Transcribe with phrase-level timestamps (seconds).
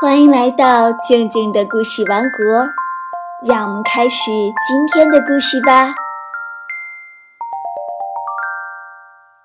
[0.00, 2.68] 欢迎来到静静的故事王国，
[3.44, 4.30] 让我们开始
[4.64, 5.92] 今天的故事吧。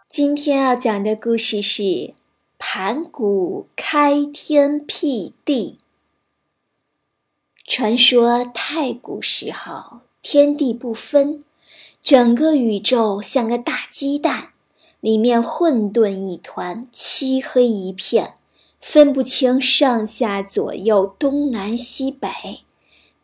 [0.08, 2.14] 今天要讲的故事是
[2.60, 5.80] 盘古开天辟地。
[7.66, 11.44] 传说太古时候，天地不分，
[12.04, 14.50] 整个宇宙像个大鸡蛋，
[15.00, 18.36] 里面混沌一团，漆黑一片。
[18.84, 22.28] 分不清上下左右东南西北，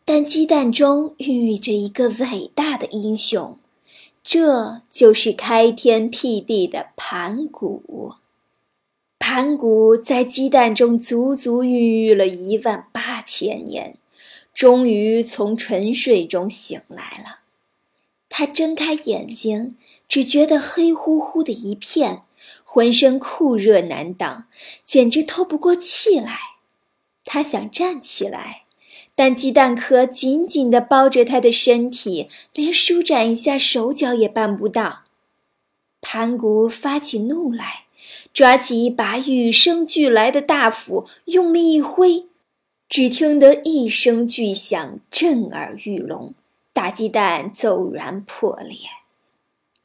[0.06, 3.58] 但鸡蛋中孕育着一个伟大的英雄，
[4.24, 8.14] 这就是开天辟地的盘古。
[9.18, 13.98] 盘古在鸡蛋中足足孕育了一万八千年，
[14.54, 17.40] 终于从沉睡中醒来了。
[18.30, 19.76] 他睁开眼睛，
[20.08, 22.22] 只觉得黑乎乎的一片。
[22.64, 24.46] 浑身酷热难当，
[24.84, 26.38] 简直透不过气来。
[27.24, 28.62] 他想站起来，
[29.14, 35.02] 但鸡蛋壳紧紧地包着他的身体，连舒展一下手脚也办不到。
[36.00, 37.84] 盘古发起怒来，
[38.32, 42.26] 抓起一把与生俱来的大斧，用力一挥，
[42.88, 46.34] 只听得一声巨响，震耳欲聋，
[46.72, 48.78] 大鸡蛋骤然破裂。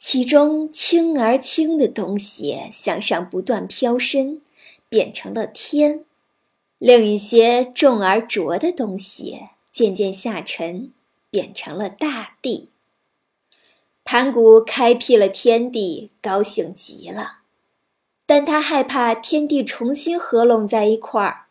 [0.08, 4.40] 其中轻而轻的东西向上不断飘升，
[4.88, 6.06] 变成了天；
[6.78, 9.40] 另一些重而浊的东西
[9.72, 10.92] 渐渐下沉，
[11.32, 12.70] 变成了大地。
[14.04, 17.40] 盘古开辟了天地，高兴极了，
[18.28, 21.48] 但他害怕天地重新合拢在一块儿，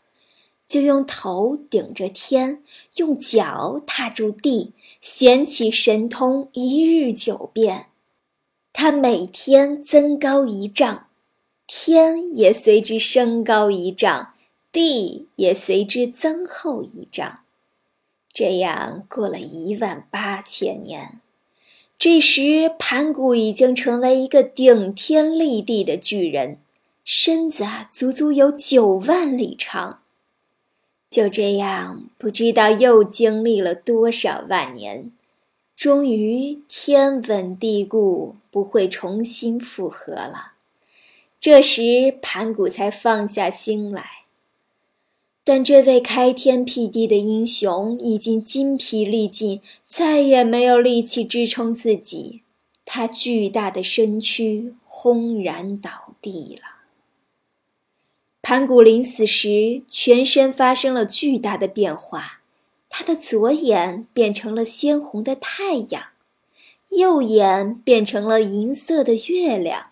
[0.64, 2.62] 就用头顶着天，
[2.94, 7.88] 用脚踏住地，显起神通，一日九变。
[8.76, 11.06] 他每天增高一丈，
[11.64, 14.34] 天也随之升高一丈，
[14.72, 17.38] 地也随之增厚一丈。
[18.32, 21.20] 这样过了一万八千年，
[21.96, 26.58] 这时盘古已经成为一个顶天立地的巨人，
[27.04, 30.00] 身子啊足足有九万里长。
[31.08, 35.12] 就这样，不知道又经历了多少万年。
[35.84, 40.52] 终于天稳地固，不会重新复合了。
[41.38, 44.22] 这时盘古才放下心来。
[45.44, 52.40] 但这位开天辟地的英雄已经筋疲力尽，再也没有力气支撑自己，
[52.86, 56.86] 他巨大的身躯轰然倒地了。
[58.40, 62.33] 盘古临死时，全身发生了巨大的变化。
[62.96, 66.10] 他的左眼变成了鲜红的太阳，
[66.90, 69.90] 右眼变成了银色的月亮，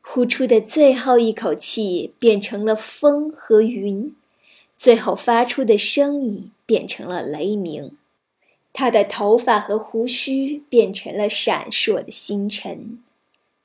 [0.00, 4.14] 呼出的最后一口气变成了风和云，
[4.76, 7.96] 最后发出的声音变成了雷鸣。
[8.72, 13.02] 他的头发和胡须变成了闪烁的星辰，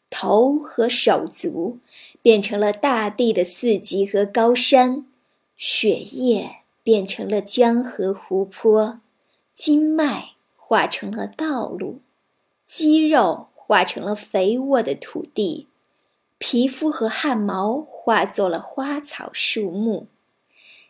[0.09, 1.77] 头和手足
[2.23, 5.05] 变成了大地的四极和高山，
[5.55, 6.64] 血液。
[6.85, 9.01] 变成了江河湖泊，
[9.51, 12.01] 经脉化成了道路，
[12.63, 15.65] 肌肉化成了肥沃的土地，
[16.37, 20.05] 皮肤和汗毛化作了花草树木，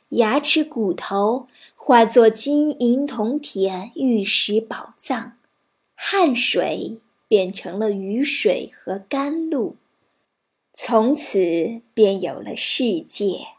[0.09, 1.47] 牙齿骨头
[1.77, 5.37] 化作金银铜铁玉石宝藏，
[5.95, 6.97] 汗水
[7.29, 9.77] 变成了雨水和甘露，
[10.73, 13.54] 从此便有了世界。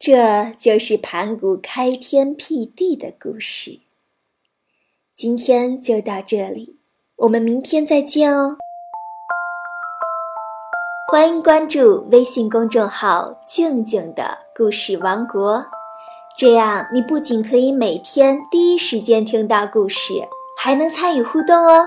[0.00, 3.80] 这就是盘古开天辟地的故事。
[5.14, 6.78] 今天就到这里，
[7.16, 8.56] 我们明天再见哦！
[11.12, 15.66] 欢迎关注微信公众号“静静的故事王国”，
[16.34, 20.14] 这样你不仅可以每天第一时间听到故事，
[20.56, 21.86] 还能参与互动哦。